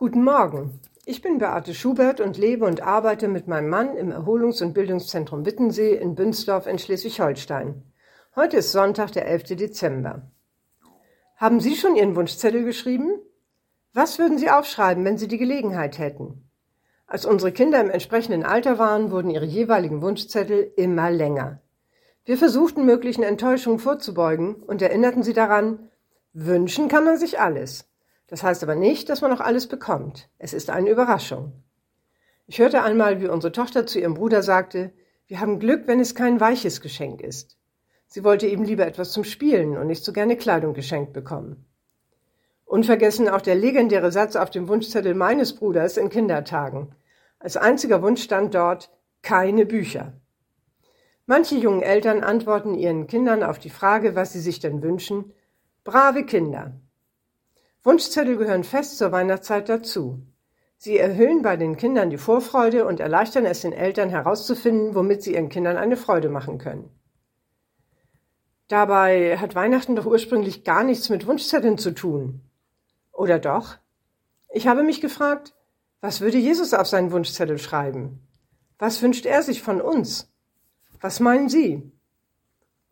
[0.00, 0.80] Guten Morgen.
[1.04, 5.44] Ich bin Beate Schubert und lebe und arbeite mit meinem Mann im Erholungs- und Bildungszentrum
[5.44, 7.82] Wittensee in Bünsdorf in Schleswig-Holstein.
[8.34, 9.56] Heute ist Sonntag, der 11.
[9.56, 10.22] Dezember.
[11.36, 13.10] Haben Sie schon Ihren Wunschzettel geschrieben?
[13.92, 16.48] Was würden Sie aufschreiben, wenn Sie die Gelegenheit hätten?
[17.06, 21.60] Als unsere Kinder im entsprechenden Alter waren, wurden ihre jeweiligen Wunschzettel immer länger.
[22.24, 25.90] Wir versuchten möglichen Enttäuschungen vorzubeugen und erinnerten sie daran,
[26.32, 27.89] wünschen kann man sich alles.
[28.30, 30.28] Das heißt aber nicht, dass man auch alles bekommt.
[30.38, 31.52] Es ist eine Überraschung.
[32.46, 34.92] Ich hörte einmal, wie unsere Tochter zu ihrem Bruder sagte,
[35.26, 37.58] wir haben Glück, wenn es kein weiches Geschenk ist.
[38.06, 41.66] Sie wollte eben lieber etwas zum Spielen und nicht so gerne Kleidung geschenkt bekommen.
[42.64, 46.94] Unvergessen auch der legendäre Satz auf dem Wunschzettel meines Bruders in Kindertagen.
[47.40, 48.90] Als einziger Wunsch stand dort
[49.22, 50.12] keine Bücher.
[51.26, 55.32] Manche jungen Eltern antworten ihren Kindern auf die Frage, was sie sich denn wünschen,
[55.82, 56.80] brave Kinder.
[57.82, 60.20] Wunschzettel gehören fest zur Weihnachtszeit dazu.
[60.76, 65.34] Sie erhöhen bei den Kindern die Vorfreude und erleichtern es den Eltern herauszufinden, womit sie
[65.34, 66.90] ihren Kindern eine Freude machen können.
[68.68, 72.40] Dabei hat Weihnachten doch ursprünglich gar nichts mit Wunschzetteln zu tun.
[73.12, 73.76] Oder doch?
[74.52, 75.54] Ich habe mich gefragt,
[76.00, 78.26] was würde Jesus auf seinen Wunschzettel schreiben?
[78.78, 80.32] Was wünscht er sich von uns?
[81.00, 81.92] Was meinen Sie?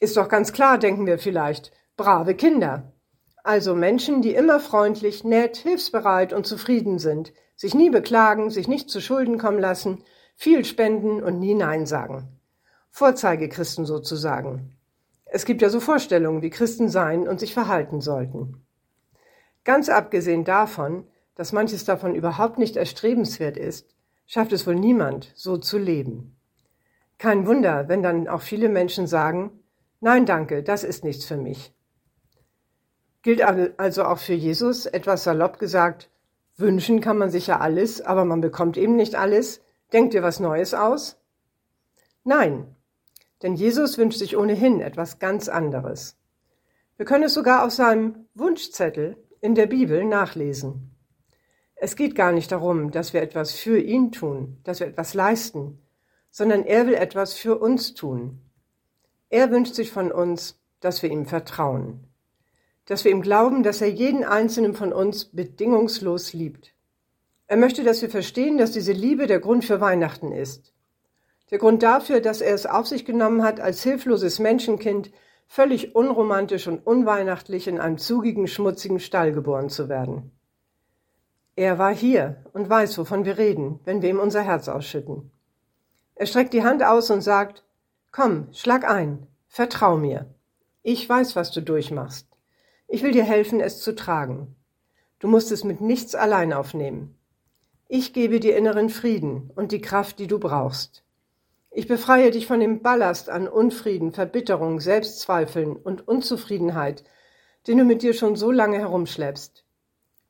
[0.00, 2.92] Ist doch ganz klar, denken wir vielleicht, brave Kinder.
[3.42, 8.90] Also Menschen, die immer freundlich, nett, hilfsbereit und zufrieden sind, sich nie beklagen, sich nicht
[8.90, 12.40] zu Schulden kommen lassen, viel spenden und nie Nein sagen.
[12.90, 14.76] Vorzeigechristen sozusagen.
[15.24, 18.64] Es gibt ja so Vorstellungen, wie Christen sein und sich verhalten sollten.
[19.64, 23.94] Ganz abgesehen davon, dass manches davon überhaupt nicht erstrebenswert ist,
[24.26, 26.36] schafft es wohl niemand, so zu leben.
[27.18, 29.50] Kein Wunder, wenn dann auch viele Menschen sagen,
[30.00, 31.74] nein danke, das ist nichts für mich.
[33.22, 36.08] Gilt also auch für Jesus, etwas salopp gesagt,
[36.56, 39.60] wünschen kann man sich ja alles, aber man bekommt eben nicht alles.
[39.92, 41.18] Denkt ihr was Neues aus?
[42.24, 42.74] Nein,
[43.42, 46.16] denn Jesus wünscht sich ohnehin etwas ganz anderes.
[46.96, 50.94] Wir können es sogar auf seinem Wunschzettel in der Bibel nachlesen.
[51.74, 55.78] Es geht gar nicht darum, dass wir etwas für ihn tun, dass wir etwas leisten,
[56.30, 58.40] sondern er will etwas für uns tun.
[59.28, 62.09] Er wünscht sich von uns, dass wir ihm vertrauen
[62.90, 66.74] dass wir ihm glauben, dass er jeden einzelnen von uns bedingungslos liebt.
[67.46, 70.74] Er möchte, dass wir verstehen, dass diese Liebe der Grund für Weihnachten ist.
[71.52, 75.12] Der Grund dafür, dass er es auf sich genommen hat, als hilfloses Menschenkind
[75.46, 80.32] völlig unromantisch und unweihnachtlich in einem zugigen, schmutzigen Stall geboren zu werden.
[81.54, 85.30] Er war hier und weiß, wovon wir reden, wenn wir ihm unser Herz ausschütten.
[86.16, 87.62] Er streckt die Hand aus und sagt,
[88.10, 90.26] Komm, schlag ein, vertrau mir.
[90.82, 92.26] Ich weiß, was du durchmachst.
[92.92, 94.56] Ich will dir helfen, es zu tragen.
[95.20, 97.16] Du musst es mit nichts allein aufnehmen.
[97.86, 101.04] Ich gebe dir inneren Frieden und die Kraft, die du brauchst.
[101.70, 107.04] Ich befreie dich von dem Ballast an Unfrieden, Verbitterung, Selbstzweifeln und Unzufriedenheit,
[107.68, 109.64] den du mit dir schon so lange herumschleppst.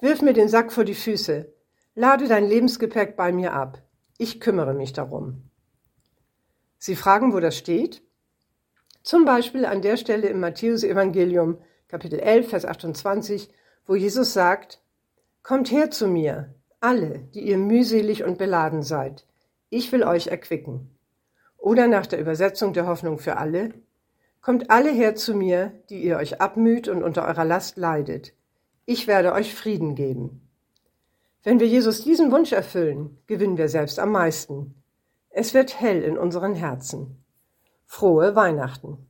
[0.00, 1.52] Wirf mir den Sack vor die Füße,
[1.94, 3.82] lade dein Lebensgepäck bei mir ab.
[4.18, 5.48] Ich kümmere mich darum.
[6.78, 8.02] Sie fragen, wo das steht?
[9.04, 11.58] Zum Beispiel an der Stelle im Matthäusevangelium,
[11.88, 13.48] Kapitel 11, Vers 28,
[13.86, 14.80] wo Jesus sagt,
[15.42, 19.26] Kommt her zu mir, alle, die ihr mühselig und beladen seid,
[19.70, 20.90] ich will euch erquicken.
[21.56, 23.72] Oder nach der Übersetzung der Hoffnung für alle,
[24.42, 28.34] Kommt alle her zu mir, die ihr euch abmüht und unter eurer Last leidet.
[28.86, 30.42] Ich werde euch Frieden geben.
[31.42, 34.74] Wenn wir Jesus diesen Wunsch erfüllen, gewinnen wir selbst am meisten.
[35.30, 37.24] Es wird hell in unseren Herzen.
[37.86, 39.07] Frohe Weihnachten.